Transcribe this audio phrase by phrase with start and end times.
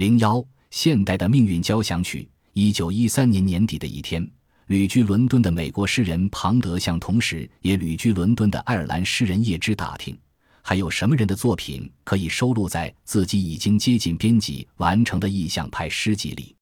[0.00, 2.26] 零幺，现代的命运交响曲。
[2.54, 4.26] 一九一三年年底的一天，
[4.68, 10.18] 旅居伦敦的美国诗人庞德向同时也旅居伦敦的爱尔兰诗人叶芝打听，
[10.62, 16.56] 还有什么人的作品可以收录在自己已经接近编辑完成的意象派诗集里。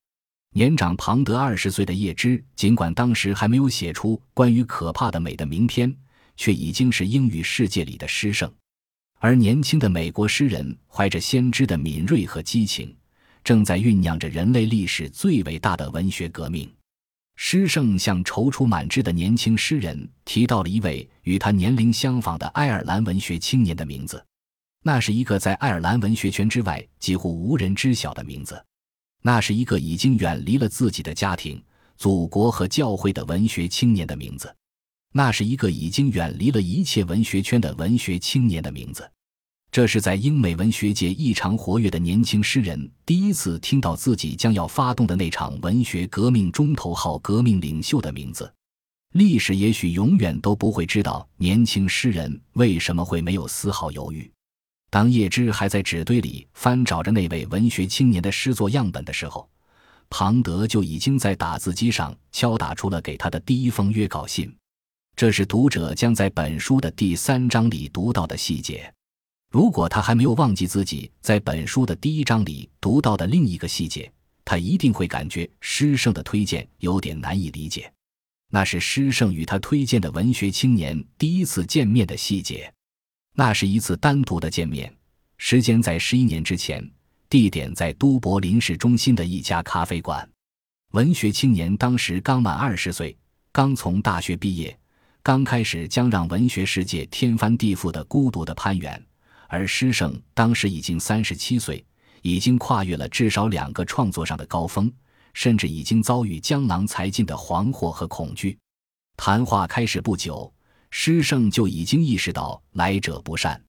[0.53, 5.95] 年长庞德二十岁的叶芝，尽管当时还没有写出关于可怕的美的名篇，
[6.35, 8.51] 却已经是英语世界里的诗圣。
[9.17, 12.93] 而年轻的美国诗人怀着先知的敏锐和激情。
[13.49, 16.71] 正在酝酿着人类历史最伟大的文学革命。
[17.35, 24.23] 诗圣向踌躇满志的年轻诗人提到了一位与他年龄相仿的爱尔兰文学青年的名字，
[24.83, 28.63] 那是一个在爱尔兰文学圈之外几乎无人知晓的名字，
[29.23, 31.59] 那是一个已经远离了自己的家庭、
[31.97, 34.55] 祖国和教会的文学青年的名字，
[35.11, 39.09] 那是一个已经远离了一切文学圈的文学青年的名字。
[39.71, 48.51] 这是在英美文学界异常活跃的年轻诗人第一次听到自己将要发动的那场文学革命中头号革命领袖的名字。
[49.13, 54.29] 历史也许永远都不会知道年轻诗人为什么会没有丝毫犹豫。
[54.89, 59.47] 当叶芝还在纸堆里翻找着那位文学青年的诗作样本的时候，
[60.09, 64.51] 庞德就已经在打字机上敲打出了给他的第一封约稿信。
[65.15, 68.91] 这是读者将在本书的第三章里读到的细节。
[69.49, 74.11] 如果他还没有忘记自己在本书的第一章里读到的另一个细节，
[74.45, 77.91] 他一定会感觉诗圣的推荐有点难以理解。
[78.51, 82.71] 那是诗圣与他推荐的文学青年第一次见面的细节。
[83.35, 84.93] 那是一次单独的见面，
[85.37, 86.87] 时间在十一年之前，
[87.27, 90.27] 地点在都柏林市中心的一家咖啡馆。
[90.91, 93.17] 文学青年当时刚满二十岁，
[93.51, 94.77] 刚从大学毕业，
[95.23, 99.03] 刚开始将让文学世界天翻地覆的孤独的攀援。
[99.49, 101.83] 而诗圣当时已经三十七岁，
[102.21, 104.91] 已经跨越了至少两个创作上的高峰，
[105.33, 108.55] 甚至已经遭遇江郎才尽的惶惑和恐惧。
[109.17, 110.53] 谈话开始不久，
[110.91, 113.59] 诗圣就已经意识到来者不善。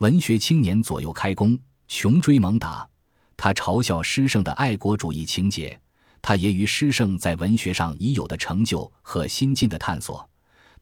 [0.00, 1.58] 文学青年左右开弓，
[1.88, 2.86] 穷追猛打。
[3.34, 5.80] 他嘲笑诗圣的爱国主义情节，
[6.20, 10.28] 他揶揄诗圣在文学上已有的成就和新进的探索。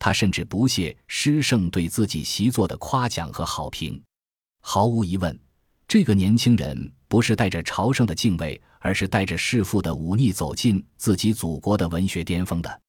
[0.01, 4.03] 他甚至不屑诗圣对自己习作的夸奖和好评。
[4.65, 5.39] 毫无疑问，
[5.89, 12.81] 这个年轻人不是带着朝圣的敬畏，而是带着弑父的忤逆走进自己祖国的文学巅峰的。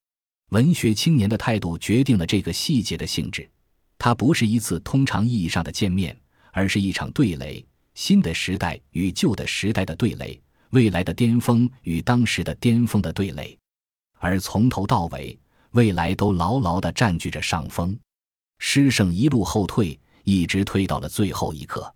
[0.52, 3.50] 文学青年的态度决定了这个细节的性质。
[3.98, 6.16] 它不是一次通常意义上的见面，
[6.52, 13.58] 而是一场对垒：新的时代与旧的时代的对垒，未来的巅峰与当时的巅峰的对垒。
[14.20, 15.38] 而从头到尾，
[15.72, 17.98] 未来都牢牢地占据着上风，
[18.60, 20.00] 诗圣一路后退。
[20.24, 21.94] 一直推到了最后一刻，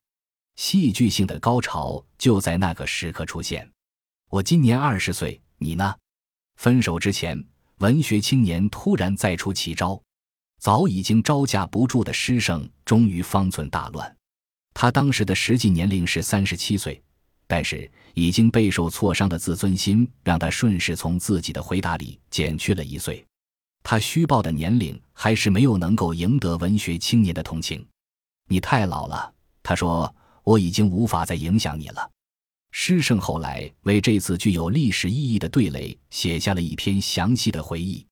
[0.55, 3.69] 戏剧性的高潮就在那个时刻出现。
[4.29, 5.95] 我今年二十岁，你呢？
[6.57, 7.41] 分手之前，
[7.77, 10.01] 文学青年突然再出奇招，
[10.59, 14.15] 早已经招架不住的诗圣终于方寸大乱。
[14.73, 17.01] 他当时的实际年龄是三十七岁，
[17.47, 23.25] 但是已经备受挫伤的自尊心让他顺势从自己的回答里减去了一岁。
[23.83, 27.87] 他虚报的年龄还是没有能够赢得文学青年的同情。
[28.47, 30.13] 你太老了，他说
[30.43, 32.09] ：“我已经无法再影响你了。”
[32.71, 38.05] 诗圣后来为这次具有历史意义的对垒写下了一篇详细的回忆。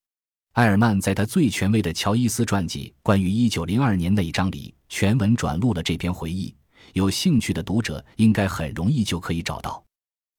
[0.53, 6.55] 埃尔曼在他最权威的乔伊斯传记关于1902年那一章里全文转录了这篇回忆，
[6.93, 9.83] 有兴趣的读者应该很容易就可以找到。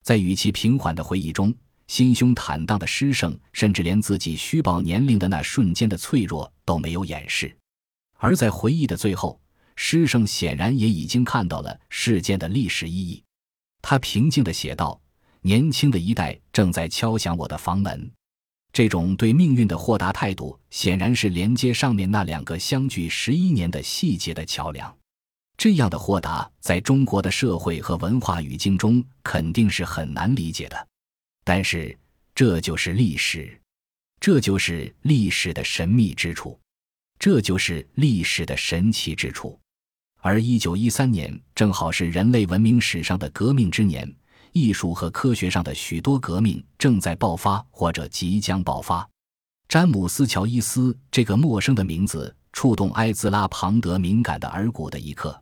[0.02, 1.54] 在语气平缓的回忆中，
[1.86, 7.54] 心胸坦荡的诗圣甚至连自己虚报年龄的那瞬间的脆弱都没有掩饰，
[8.18, 9.40] 而在回忆的最后。
[9.76, 13.22] 诗圣显然也已经看到了事件的历史意义，
[13.82, 15.00] 他平静地写道
[15.42, 18.10] ：“年轻的一代正在敲响我的房门。”
[18.72, 24.94] 这种对命运的豁达态度，显然是连接上面那两个相距十一年的细节的桥梁。
[25.56, 30.88] 这样的豁达，在中国的社会和文化语境中肯定是很难理解的。
[31.44, 31.96] 但是，
[32.34, 33.58] 这就是历史，
[34.20, 36.60] 这就是历史的神秘之处，
[37.18, 39.58] 这就是历史的神奇之处。
[40.18, 44.12] 而一九一三年正好是人类文明史上的革命之年，
[44.52, 49.08] 艺术和科学上的许多革命正在爆发或者即将爆发。
[49.68, 55.40] 詹姆斯·乔伊斯这个陌生的名字触动埃兹拉·庞德敏感的耳骨的一刻，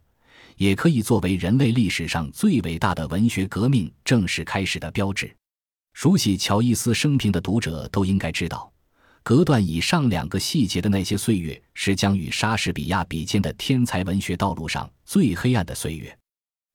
[0.56, 5.34] 也可以作为人类历史上最伟大的文学革命正式开始的标志。
[5.92, 8.72] 熟悉乔伊斯生平的读者都应该知道。
[9.24, 16.14] 隔断以上两个细节的那些岁月，是将与莎士比亚比肩的天才文学道路上最黑暗的岁月。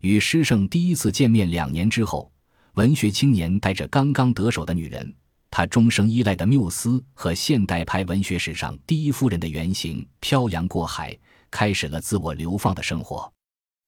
[0.02, 2.32] 与诗圣第一次见面两年之后，
[2.74, 5.14] 文学青年带着刚刚得手的女人，
[5.52, 11.16] 他终生依赖的缪斯和现代派文学史上第一夫人的原型漂洋过海，
[11.52, 13.32] 开始了自我流放的生活。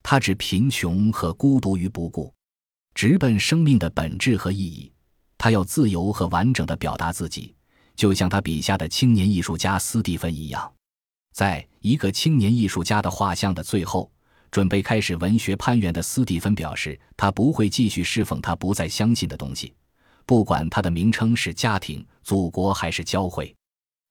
[0.03, 2.31] 他置贫穷和孤独于不顾，
[2.93, 4.91] 直奔生命的本质和意义。
[5.39, 7.55] 他要自由和完整的表达自己，
[7.95, 10.71] 就像他笔下的青年艺术家斯蒂芬一样。
[11.33, 14.11] 在一个青年艺术家的画像的最后，
[14.51, 19.73] 准备开始文学攀援的斯蒂芬表示，他不会继续侍奉他不再相信的东西，
[20.25, 23.55] 不管他的名称是家庭、祖国还是教会。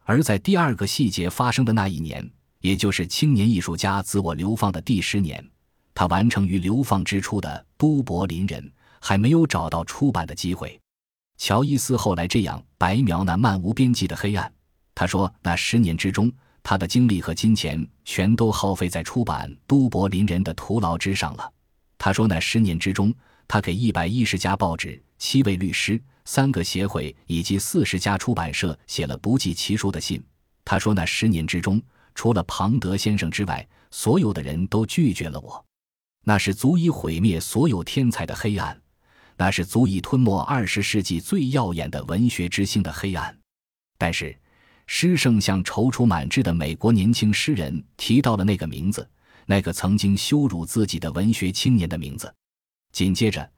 [0.04, 2.26] 而在第二个细节发生的那一年，
[2.60, 5.46] 也就是青年艺术家自我流放的第十年。
[5.94, 8.64] 他完成于流放之初的《都柏林人》，
[8.98, 10.79] 还没有找到出版的机会。
[11.40, 14.52] 乔伊斯后来这样白描那漫无边际的黑暗。
[14.94, 16.30] 他说：“那十年之中，
[16.62, 21.50] 他的精力和金钱全都耗费在出版《都柏林人》的徒劳之上了。”
[21.96, 23.10] 他说：“那十年之中，
[23.48, 30.22] 他给一百一十家报纸、七位律师、三个协会以及四十家出版社写了不计其数的信。”
[30.62, 31.80] 他说：“那十年之中，
[32.14, 35.64] 除了庞德先生之外，所有的人都拒绝了我。”
[36.22, 38.78] 那是足以毁灭所有天才的黑暗，
[39.40, 43.34] 那是足以吞没二十世纪最耀眼的文学之星的黑暗。
[43.96, 44.38] 但是，
[44.86, 49.08] 诗圣向踌躇满志的美国年轻诗人提到了那个名字，
[49.46, 52.30] 那个曾经羞辱自己的文学青年的名字。
[52.92, 53.50] 紧接着，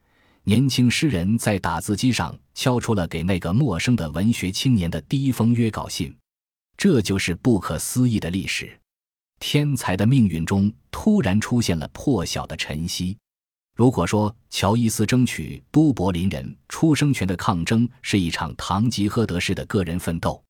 [0.44, 6.16] 年轻诗人在打字机上敲出了给那个陌生的文学青年的第一封约稿信。
[6.76, 8.78] 这就是不可思议的历史。
[9.40, 13.18] 天才的命运中突然出现了破晓的晨曦。
[13.74, 20.42] 如果说乔伊斯争取都柏林人出生权的抗争是一场堂吉诃德式的个人奋斗，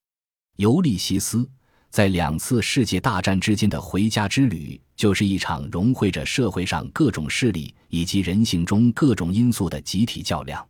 [0.56, 1.48] 尤利西斯
[1.88, 10.66] 在两次世界大战之间的回家之旅就是一场融汇着社会上各种势力以及人性中各种因素的集体较量。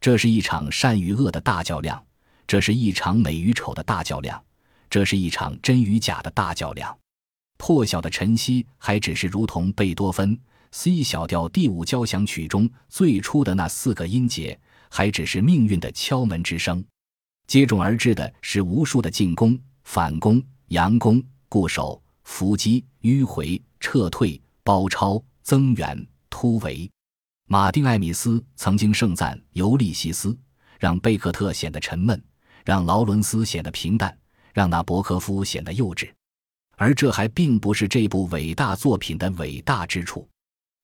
[0.00, 2.04] 这是一场善与恶的大较量，
[2.46, 4.42] 这是一场美与丑的大较量，
[4.90, 6.96] 这是一场真与假的大较量。
[7.56, 10.36] 破晓的晨曦还只是如同贝多芬
[10.76, 14.58] C 小调第五交响曲中最初的那四个音节，
[14.90, 16.84] 还只是命运的敲门之声。
[17.46, 26.90] 接踵而至的是无数的进攻、反攻、佯攻、固守、伏击、迂回、撤退、包抄、增援、突围。
[27.46, 30.30] 马丁·艾米斯曾经盛赞《尤利西斯》，
[30.80, 32.20] 让贝克特显得沉闷，
[32.64, 34.18] 让劳伦斯显得平淡，
[34.52, 36.10] 让纳博科夫显得幼稚。
[36.76, 40.28] 而这还并不是这部伟大作品的伟大之处，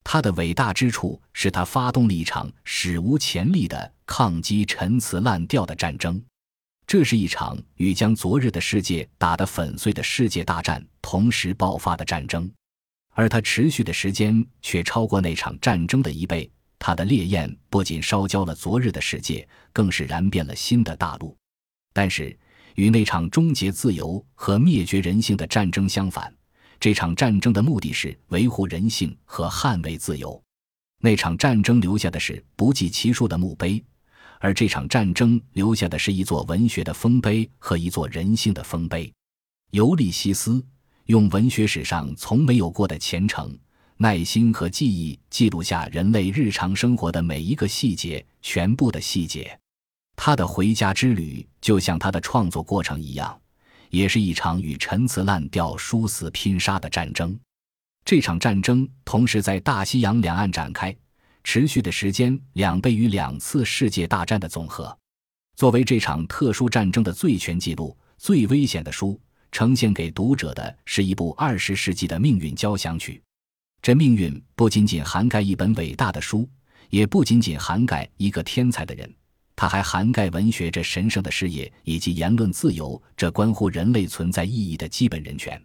[0.02, 6.20] 它的伟大之处是他发动了一场史无前例的抗击陈词滥调的战争，
[6.86, 12.50] 这是一场与将昨日的世界打得粉碎的世界大战同时爆发的战争，
[13.10, 16.50] 而它持续的时间却超过那场战争的一倍。
[16.78, 21.36] 它的烈焰不仅烧焦了昨日的世界，更是燃遍了新的大陆。
[21.92, 22.36] 但是。
[22.76, 26.32] 与那场终结自由和灭绝人性的战争相反，
[26.80, 30.42] 这场战争的目的是维护人性和捍卫自由。
[31.02, 33.84] 那场战争留下的是不计其数的墓碑，
[34.38, 39.12] 而这场战争留下的是一座文学的丰碑和一座人性的丰碑。
[39.72, 40.64] 尤利西斯
[41.04, 43.56] 用文学史上从没有过的虔诚、
[43.98, 49.58] 耐心和记忆，记录下人类日常生活的每一个细节，全部的细节。
[50.16, 53.39] 他的回家之旅就像他的创作过程一样，
[53.90, 57.38] 也是一场与陈词滥调殊死拼杀的战争。
[58.04, 60.96] 这场战争同时在大西洋两岸展开，
[61.44, 64.96] 持续的时间两倍于两次世界大战的总和。
[65.56, 69.20] 作为这场特殊战争的最全记录、最危险的书，
[69.52, 73.22] 呈现给读者的是一部二十世纪的命运交响曲。
[73.82, 76.48] 这命运不仅仅涵盖一本伟大的书，
[76.88, 79.14] 也不仅仅涵盖一个天才的人。
[79.60, 85.62] 它还涵盖文学这神圣的事业，以及言论自由这关乎人类存在意义的基本人权。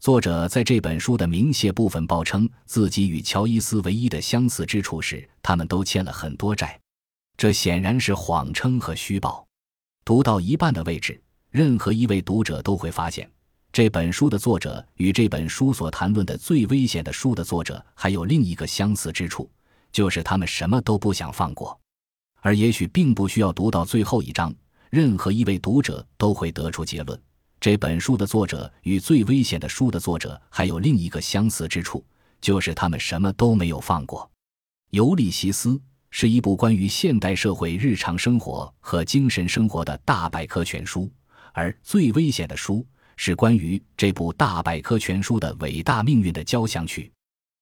[0.00, 6.80] 作者在这本书的明谢部分报称，自己与乔伊斯唯一的相似之处是，他们都欠了很多债。
[7.36, 9.46] 这显然是谎称和虚报。
[10.02, 13.30] 读到一半的位置，任何一位读者都会发现，
[13.70, 19.50] 这本书的作者与这本书所谈论的最危险的书的作者还有另一个相似之处，
[19.92, 21.78] 就是他们什么都不想放过。
[22.40, 24.54] 而也许并不需要读到最后一章，
[24.90, 27.20] 任何一位读者都会得出结论：
[27.58, 32.04] 这本书的作者与最危险的书的作者还有另一个相似之处，
[32.40, 34.22] 就是他们什么都没有放过。
[34.90, 35.70] 《尤利西斯》
[36.10, 41.10] 是一部关于现代社会日常生活和精神生活的大百科全书，
[41.52, 47.10] 而最危险的书是关于这部大百科全书的伟大命运的交响曲。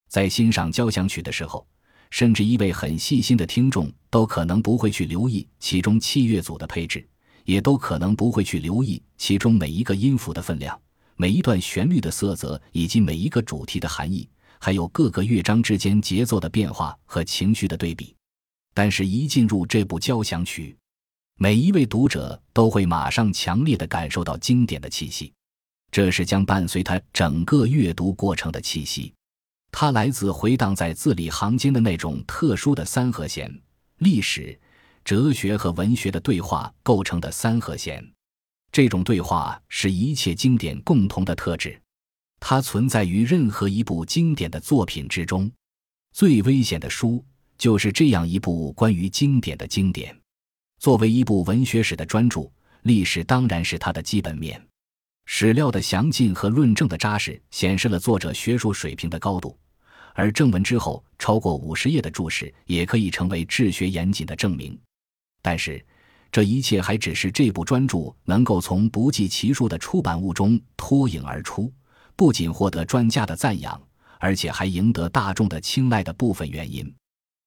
[0.09, 1.67] 在欣赏交响曲的时候。
[2.11, 7.07] 甚至一位很细心的听众都可能不会去留意其中器乐组的配置，
[7.45, 10.81] 也都可能不会去留意其中每一个音符的分量、
[11.17, 18.15] 每一段旋律的色泽以及每一个主题的含义，还有各个乐章之间节奏的变化和情绪的对比。
[18.73, 20.77] 但是，一进入这部交响曲，
[21.39, 25.33] 每一位读者都会马上强烈的感受到经典的气息，
[25.93, 29.14] 这是将伴随他整个阅读过程的气息。
[29.77, 33.53] 它来自回荡在字里行间的那种特殊的三和弦，
[33.99, 34.57] 历史、
[35.05, 38.09] 哲学和文学的对话构成的三和弦。
[38.71, 41.77] 这种对话是一切经典共同的特质，
[42.39, 45.51] 它存在于任何一部经典的作品之中。
[46.13, 47.25] 最危险的书
[47.59, 50.17] 就是这样一部关于经典的经典。
[50.79, 52.49] 作为一部文学史的专著，
[52.83, 54.65] 历史当然是它的基本面。
[55.27, 59.59] 史料的详尽和论证的扎实，显示了作者学术水平的高度。
[60.15, 64.79] 而正文之后超过五十页的注释也可以成为治学严谨的证明，
[65.43, 65.85] 但是
[66.33, 71.71] 这一切还只是这部专著能够从不计其数的出版物中脱颖而出，
[72.17, 73.81] 不仅获得专家的赞扬，
[74.19, 76.93] 而且还赢得大众的青睐的部分原因。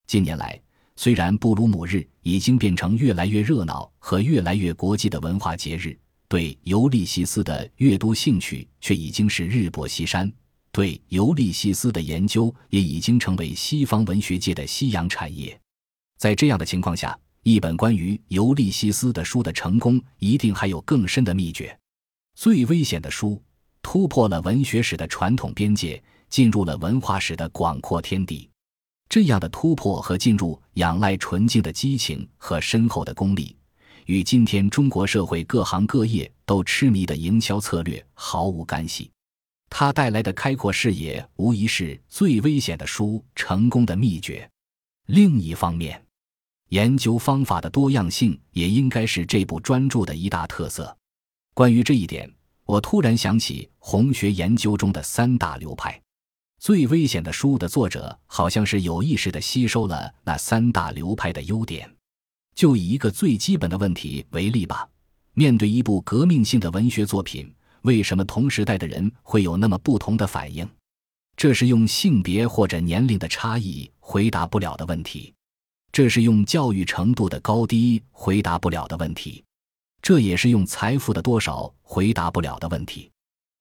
[0.05, 0.59] 近年来，
[0.95, 5.97] 虽然布鲁姆日已经变成越来越热闹和越来越国际的文化节日，
[6.27, 10.31] 对《尤利西斯》的阅读兴趣却已经是日薄西山。
[10.77, 15.60] 对《尤利西斯》的研究也已经成为西方文学界的夕阳产业。
[16.19, 21.75] 在这样的情况下，一本关于尤利西斯的书的成功，一定还有更深的秘诀。
[22.36, 23.41] 最危险的书
[23.81, 28.48] 突破了文学史的传统边界，进入了文化史的广阔天地。
[29.10, 33.55] 这样的突破和进入，仰赖纯净的激情和深厚的功力，
[34.05, 39.10] 与今天中国社会各行各业都痴迷的营销策略毫无干系。
[39.69, 44.50] 它带来的开阔视野，无疑是最危险的书成功的秘诀。
[45.07, 46.03] 另一方面，
[46.69, 50.95] 研究方法的多样性也应该是这部专著的一大特色。
[51.53, 52.31] 关于这一点，
[52.65, 56.01] 我突然想起红学研究中的三大流派。
[56.59, 61.89] 最危险的书的作者，好像是有意识地吸收了那三大流派的优点。
[62.55, 64.89] 就以一个最基本的问题为例吧：
[65.33, 67.53] 面对一部革命性的文学作品。
[67.81, 70.67] 为什么同时代的人会有那么不同的反应？
[71.36, 75.34] 这是用性别或者年龄的差异回答不了的问题，
[75.91, 79.43] 这是用教育程度的高低回答不了的问题，
[80.01, 83.12] 这也是用财富的多少回答不了的问题。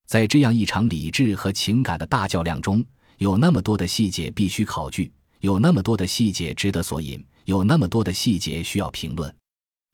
[0.07, 2.83] 在这样一场理智和情感的大较量中，
[3.19, 9.35] 有那么多的细节必须考据，有那么多的细节值得索引，有那么多的细节需要评论。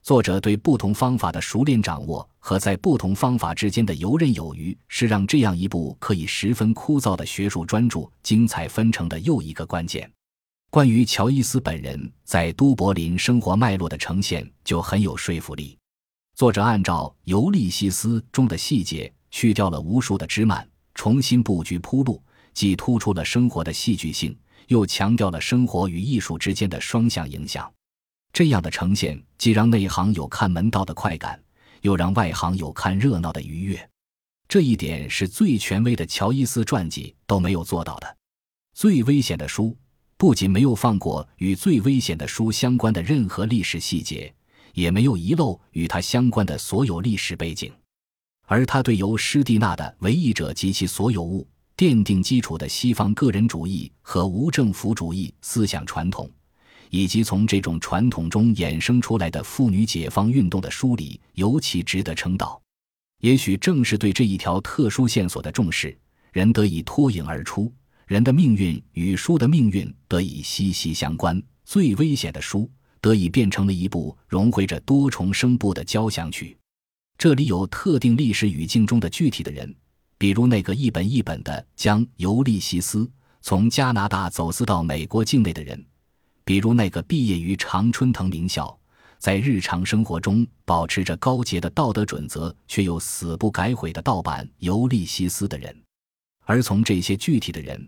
[0.03, 10.11] 作者对不同方法的熟练掌握和在不同方法之间的游刃有余，是让这样一部可以十分枯燥的学术专著精彩纷呈的又一个关键。
[10.69, 15.77] 关于乔伊斯本人在都柏林生活脉络的呈现就很有说服力。
[16.35, 22.21] 作者按照《尤利西斯》中的细节，去掉了无数的枝蔓，重新布局铺路，
[22.53, 27.71] 既突出了生活的戏剧性，又强调了生活与艺术之间的双向影响。
[28.33, 31.39] 这样的呈现，既让内行有看门道的快感，
[31.81, 33.89] 又让外行有看热闹的愉悦。
[34.47, 38.17] 这一点是最权威的乔伊斯传记都没有做到的。
[38.73, 39.77] 最危险的书
[40.17, 44.33] 不仅没有放过与最危险的书相关的任何历史细节，
[44.73, 47.71] 也没有遗漏与他相关的所有历史背景。
[48.47, 51.47] 而他对由施蒂纳的《唯一者及其所有物》
[51.79, 56.27] 奠定基础的西方个人主义和无政府主义思想传统。
[56.93, 62.61] 以及从这种传统中衍生出来的妇女解放运动的梳理，尤其值得称道。
[63.21, 65.97] 也许正是对这一条特殊线索的重视，
[66.31, 67.73] 人得以脱颖而出，
[68.05, 71.41] 人的命运与书的命运得以息息相关。
[71.65, 72.69] 最危险的书
[73.01, 76.55] 得以变成了一部融汇着多重声部的交响曲。
[77.17, 79.75] 这里有特定历史语境中的具体的人，
[80.19, 82.99] 比如那个一本一本的将《尤利西斯》
[83.41, 85.83] 从加拿大走私到美国境内的人。
[86.45, 88.77] 比如那个毕业于常春藤名校，
[89.17, 95.75] 在日常生活中保持着高洁的道德准则，却又死不改悔的盗版《尤利西斯》的人，
[96.45, 97.87] 而从这些具体的人，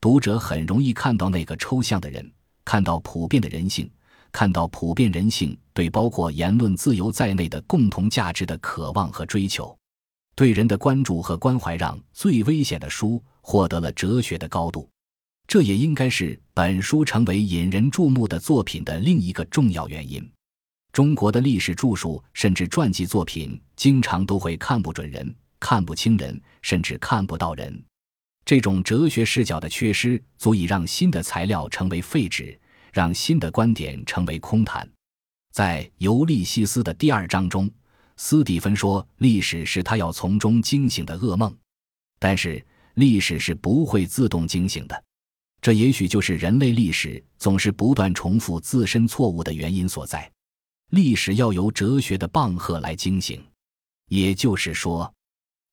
[0.00, 2.30] 读者很容易看到那个抽象的人，
[2.64, 3.90] 看到普遍的人性，
[4.30, 9.74] 看到普遍人性对包括言论自由在内的共同价值的渴望和追求，
[10.34, 14.86] 对人的关注和关怀，让最危险的书获得了哲学的高度。
[15.46, 20.28] 这也应该是本书成为引人注目的作品的另一个重要原因。
[20.92, 27.84] 中国的历史著述甚至传记作品，经常都会看不准人、看不清人，甚至看不到人。
[28.44, 32.58] 这种哲学视角的缺失，足以让新的材料成为废纸，
[32.92, 34.88] 让新的观点成为空谈。
[35.52, 37.70] 在《尤利西斯》的第二章中，
[38.16, 41.56] 斯蒂芬说：“历史是他要从中惊醒的噩梦。”
[42.20, 45.04] 但是，历史是不会自动惊醒的。
[45.64, 50.30] 这也许就是人类历史总是不断重复自身错误的原因所在。
[50.90, 53.42] 历史要由哲学的棒喝来惊醒，
[54.10, 55.10] 也就是说。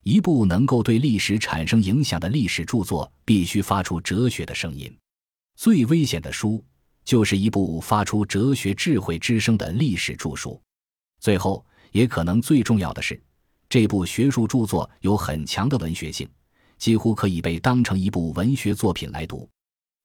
[0.03, 4.97] 一部能够对历史产生影响的历史著作，必须发出哲学的声音。
[5.57, 6.63] 最危险的书，
[7.03, 10.61] 就是一部发出哲学智慧之声的历史著述。
[11.19, 13.21] 最后，也可能最重要的是，
[13.67, 16.25] 这部学术著作有很强的文学性，
[16.77, 19.49] 几乎可以被当成一部文学作品来读。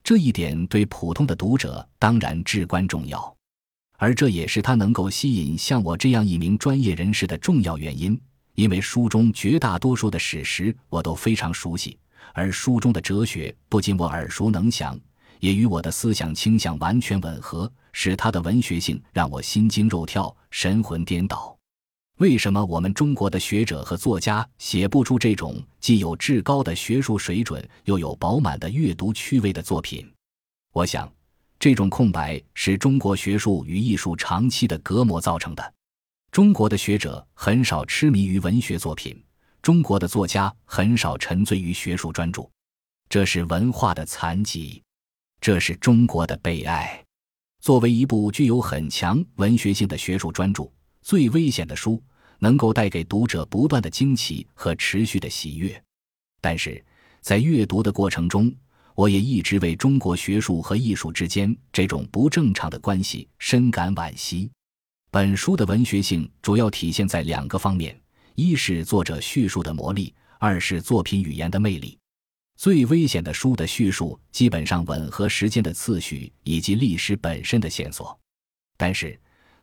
[0.06, 3.36] 这一点对普通的读者当然至关重要，
[3.98, 8.16] 而这也是他能够吸引像我这样一名专业人士的重要原因。
[8.54, 11.98] 因为书中绝大多数的史实我都非常熟悉，
[12.34, 14.96] 而书中的哲学不仅我耳熟能详，
[15.40, 21.55] 也与我的思想倾向完全吻合，使他的文学性让我心惊肉跳、神魂颠倒。
[22.18, 30.10] 为什么我们中国的学者和作家写不出这种既有至高的学术水准，又有饱满的阅读趣味的作品？
[30.72, 31.12] 我想，
[31.58, 35.74] 这种空白是中国学术与艺术长期的隔膜造成的。
[36.30, 39.22] 中国的学者很少痴迷于文学作品，
[39.60, 42.50] 中国的作家很少沉醉于学术专注，
[43.10, 44.82] 这是文化的残疾，
[45.38, 47.04] 这是中国的悲哀。
[47.60, 50.70] 作为一部具有很强文学性的学术专著，
[51.06, 52.02] 最危险的书
[52.40, 55.80] 能够带给读者不断的惊奇和持续的喜悦，
[56.40, 56.84] 但是
[57.20, 58.52] 在阅读的过程中，
[58.96, 64.50] 我也一直为中国学术和艺术之间这种不正常的关系深感惋惜。
[65.08, 67.96] 本书的文学性主要体现在两个方面：
[68.34, 71.96] 一是作者叙述的魔力，二是作品语言的魅力。
[72.56, 78.18] 最危险的书的叙述基本上吻合时间的次序以及历史本身的线索，
[78.76, 79.16] 但是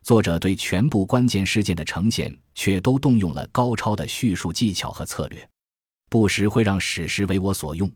[0.04, 5.48] 作者对全部关键事件的呈现却都动用了高超的叙述技巧和策略，
[6.10, 7.90] 不时会让史实为我所用，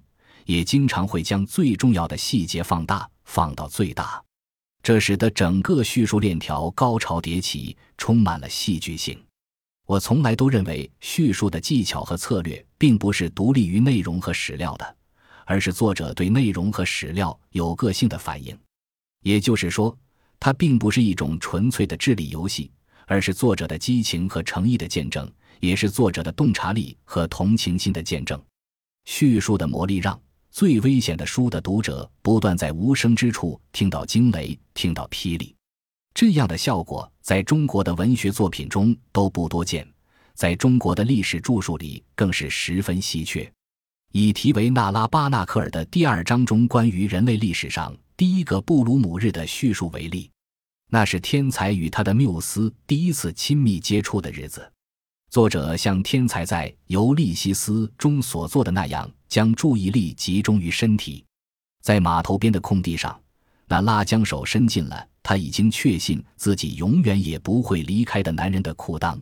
[0.46, 4.24] 也经常会将最重要的细节放大，放到最大。
[4.82, 9.22] 这使得整个叙述链条高潮迭起，充满了戏剧性。
[9.86, 14.96] 我从来都认为，叙述的技巧和策略并不是独立于内容和史料的，
[15.44, 18.58] 而是作者对内容和史料有个性的反应。
[19.24, 19.94] 也就是说，
[20.40, 22.70] 它并不是一种纯粹的智力游戏，
[23.06, 28.40] 而是作者的激情和诚意的见证，也是作者的洞察力和同情心的见证。
[29.04, 30.20] 叙述的魔力让。
[30.50, 35.54] 最危险的书的读者不断在无声之处听到惊雷，听到霹雳，
[36.14, 39.86] 这样的效果在中国的文学作品中都不多见，
[40.34, 43.48] 在中国的历史著述里更是十分稀缺。
[44.10, 50.28] 以题为《纳拉巴纳克尔》的第二章中关于人类历史上第一个布鲁姆日的叙述为例，
[50.88, 54.72] 那是天才与他的缪斯第一次亲密接触的日子。
[55.30, 61.24] 作者像天才在《尤利西斯》中所做的那样，将注意力集中于身体。
[61.80, 63.16] 在码头边的空地上，
[63.68, 69.16] 那拉将手伸进了他已经确信自己永远也不会离开的男人的裤裆。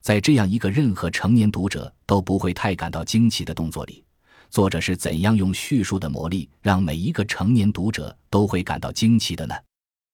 [0.00, 4.04] 在这样一个任何成年读者都不会太感到惊奇的动作里，
[4.50, 9.54] 作者是怎样用叙述的魔力让每一个成年读者都会感到惊奇的呢？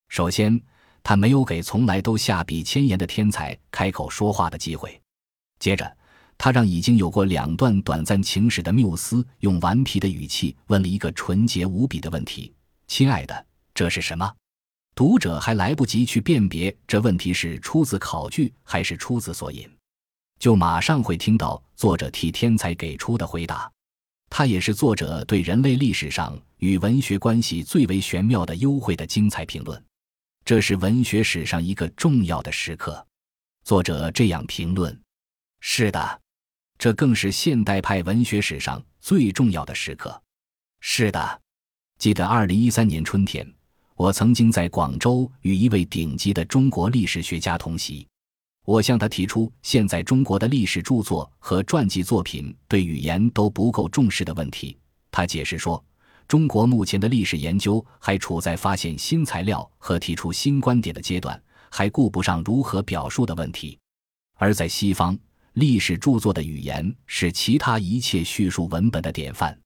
[0.08, 0.60] 首先，
[1.02, 5.00] 他没有给从来都下笔千言的天才开口说话的机会。
[5.58, 5.96] 接着，
[6.36, 12.52] 他让已经有过两段短暂情史的缪斯用顽皮的语气问了一个纯洁无比的问题
[12.88, 14.30] ：“亲爱的，这是什么？”
[14.94, 19.68] 读者还来不及去辨别这问题是出自考据还是出自索引，
[20.38, 23.70] 就马上会听到作者替天才给出的回答。
[24.36, 29.80] 他也是作者对人类历史上与文学关系最为玄妙的幽会的精彩评论。
[30.44, 33.06] 这是文学史上一个重要的时刻。
[33.62, 35.00] 作者这样评论。
[35.60, 36.20] 是的，
[36.76, 40.20] 这更是现代派文学史上最重要的时刻。
[40.80, 41.40] 是的，
[41.96, 43.48] 记得二零一三年春天，
[43.94, 48.04] 我曾经在广州与一位顶级的中国历史学家同席。
[48.64, 54.76] 我向他提出，现在中国的历史著作和传记作品对语言都不够重视的问题。
[55.10, 55.82] 他解释说，
[56.26, 63.78] 中国目前的历史研究还处在发现新材料和提出新观点的阶段，还顾不上如何表述的问题。
[64.36, 65.16] 而在西方，
[65.52, 69.56] 历史著作的语言是其他一切叙述文本的典范。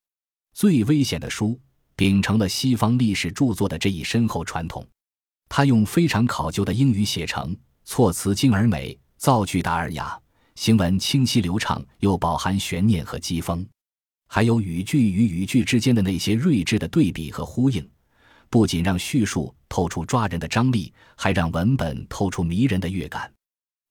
[0.55, 1.57] 最危险的书
[1.95, 4.85] 秉承了西方历史著作的这一深厚传统，
[5.49, 7.57] 他用非常考究的英语写成，
[7.89, 10.21] 措辞精而美，造句达而雅，
[10.57, 13.67] 行文清晰流畅，又饱含悬念和讥讽。
[14.29, 17.91] 还有语句与语句之间的那些睿智的对比和呼应，
[18.51, 23.33] 不仅让叙述透出抓人的张力，还让文本透出迷人的乐感。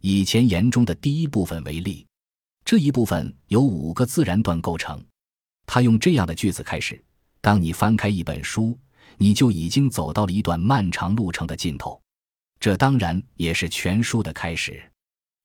[0.04, 2.06] 以前言中的第一部分为例，
[2.64, 5.04] 这一部分由五个自然段构成。
[5.66, 7.04] 他用这样的句子开始：
[7.42, 8.78] 当你翻开一本书，
[9.18, 12.00] 你就已经走到了一段漫长路程的尽头。
[12.60, 14.82] 这当然也是全书的开始。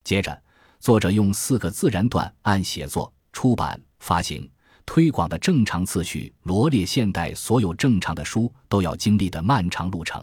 [0.05, 0.42] 接着，
[0.81, 4.51] 作者用四个自然段按写作、出版、发行。
[4.85, 10.22] 推广的正常次序罗列现代所有正常的书都要经历的漫长路程。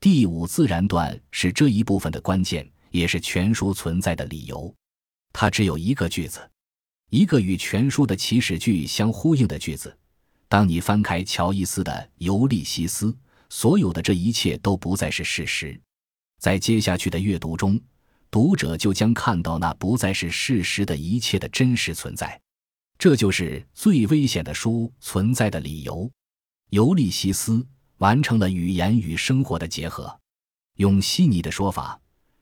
[0.00, 4.74] 第五自然段是这一部分的关键，也是全书存在的理由。
[5.32, 6.40] 它只有一个句子，
[7.10, 9.94] 一个与全书的起始句相呼应的句子。
[10.48, 13.12] 当你翻开乔伊斯的《尤利西斯》，
[13.50, 15.78] 所有的这一切都不再是事实。
[16.42, 17.80] 在接下去的阅读中，
[18.28, 22.40] 读者就将看到那不再是事实的一切的真实存在。
[22.98, 26.10] 这就是最危险的书存在的理由。
[26.70, 27.64] 尤利西斯
[27.98, 30.18] 完成了语言与生活的结合。
[30.78, 31.96] 用悉尼的说法，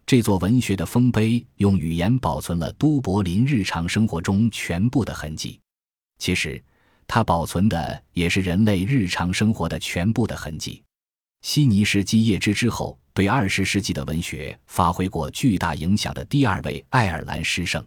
[0.07, 5.61] 这座文学的丰碑用语言保存了都柏林日常生活中全部的痕迹。
[6.17, 6.65] 其实，
[7.07, 10.83] 它保存的也是人类日常生活的全部的痕迹。
[11.43, 17.85] 悉尼是继叶芝之后对二十世纪的文学发挥过巨大影响的第二位爱尔兰诗圣。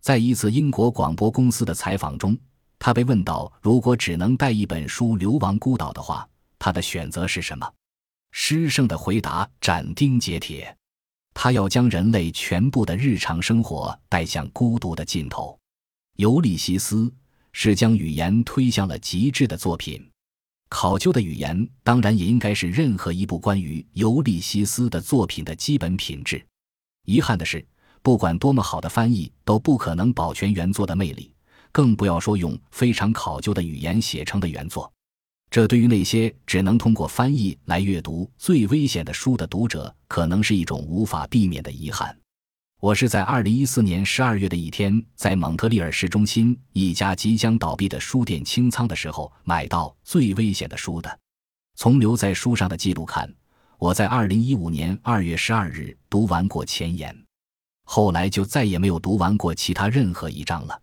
[0.00, 2.36] 在一次英国广播公司的采访中，
[2.78, 6.28] 他被问到：如果只能带一本书流亡孤岛的话，
[6.58, 7.72] 他的选择是什么？
[8.30, 10.76] 诗圣的回答斩钉截铁：
[11.32, 15.50] 他要将人类全部的日常生活带向孤独的尽头。
[16.16, 17.04] 《尤利西斯》
[17.52, 20.11] 是将语言推向了极致的作品。
[20.74, 26.42] 考究的语言当然也应该是任何一部关于尤利西斯的作品的基本品质。
[27.04, 27.62] 遗憾的是。
[28.04, 31.32] 不管多么好的翻译，都不可能保全原作的魅力，
[31.70, 34.92] 更不要说用非常考究的语言写成的原作。
[35.48, 42.16] 这对于那些只能通过翻译来阅读最危险的书的读者，可能是一种无法避免的遗憾。
[42.82, 51.20] 我是在二零一四年十二月的一天，在蒙特利尔市中心一家即将倒闭的书店清仓的时候，买到《最危险的书》的。
[51.76, 53.32] 从留在书上的记录看，
[53.78, 57.16] 我在二零一五年二月十二日读完过前言。
[57.84, 60.76] 后来就再也没有读完过其他任何一章了，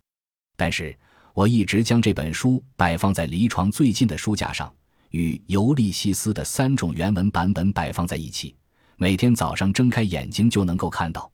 [0.56, 0.98] 但是
[1.34, 4.74] 我一直将这本书摆放在离床最近的书架上，
[5.10, 8.56] 与《尤利西斯》的三种原文版本摆放在一起，
[8.96, 11.30] 每天早上睁开眼睛就能够看到。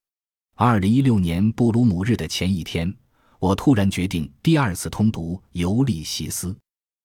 [0.59, 2.91] 二零一六年布鲁姆日的前一天，
[3.39, 6.49] 我突然决定第二次通读《尤利西斯》，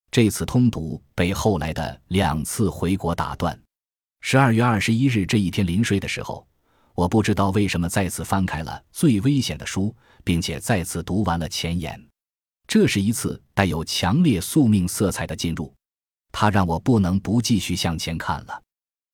[0.10, 3.62] 这次通读被后来的两次回国打断。
[4.22, 6.48] 十二月二十一日这一天临睡的时候。
[6.94, 12.02] 我不知道为什么再次翻开了最危险的书，并且再次读完了前言。
[12.68, 15.74] 这是一次带有强烈宿命色彩的进入，
[16.32, 18.62] 它让我不能不继续向前看了。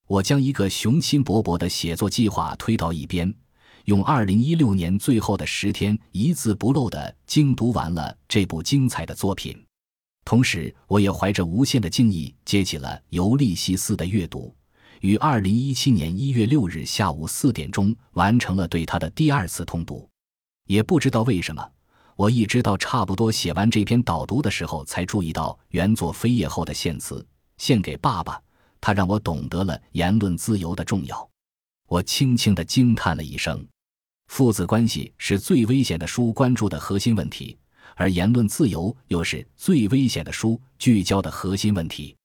[0.07, 3.33] 我将一个雄心勃勃的写作计划推到一边，
[3.87, 9.57] 用二零一六年最后的十天一字不漏地精读完了这部精彩的作品。
[10.25, 14.53] 同时，我也怀着无限的敬意接起了《尤利西斯》的阅读。
[14.99, 20.05] 于二零一七年一月六日下午四点钟完成了对他的第二次通读，
[20.65, 21.65] 也不知道为什么，
[22.17, 28.37] 我一直到差不多写完这篇导读的时候，才注意到原作扉页后的献词：“献给爸爸。”
[28.81, 31.29] 他让我懂得了言论自由的重要。
[31.87, 33.65] 我轻轻地惊叹了一声。
[34.27, 37.57] 父子关系是最危险的书关注的核心问题，
[37.95, 42.15] 而言论自由又是最危险的书聚焦的核心问题。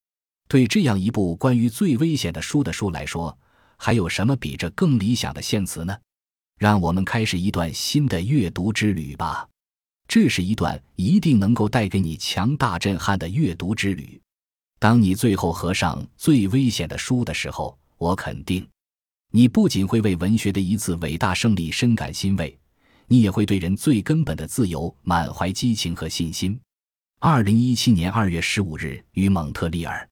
[0.48, 3.36] 对这样一部关于最危险的书的书来说，
[3.78, 5.96] 还有什么比这更理想的献词呢？
[6.58, 9.48] 让我们开始一段新的阅读之旅吧。
[10.06, 14.20] 这是一段一定能够带给你强大震撼的阅读之旅。
[14.78, 18.68] 当你最后合上最危险的书的时候，我肯定，
[19.34, 22.58] 你不仅会为文学的一次伟大胜利深感欣慰，
[23.06, 26.60] 你也会对人最根本的自由满怀激情和信心。
[27.18, 30.06] 二零一七年二月十五日，于蒙特利尔。